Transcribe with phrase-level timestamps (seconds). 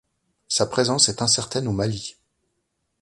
[0.47, 2.15] Sa présence est incertaine au Mali.